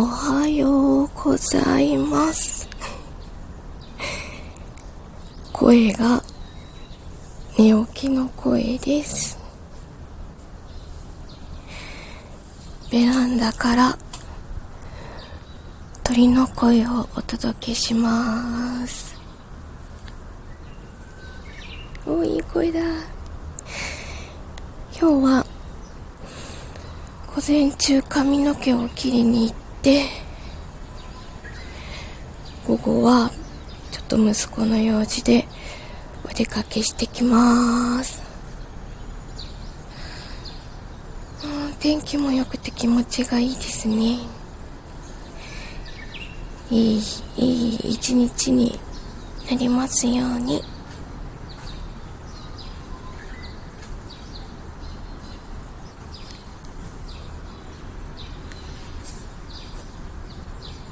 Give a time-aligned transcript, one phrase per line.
[0.00, 2.66] おはようございます。
[5.52, 6.22] 声が
[7.58, 9.38] 寝起きの声です。
[12.90, 13.98] ベランダから
[16.02, 19.20] 鳥の声をお届けします。
[22.06, 22.80] おいい声だ。
[24.98, 25.46] 今日は
[27.36, 29.69] 午前中髪の毛を切りに行って
[32.66, 33.30] 午後は
[33.90, 35.46] ちょっと息子の用事で
[36.22, 38.22] お出かけしてきます
[41.42, 44.18] うん天気も良くて気持ちがいいですね
[46.70, 47.00] いい
[47.38, 48.78] いい一日に
[49.50, 50.62] なりますように。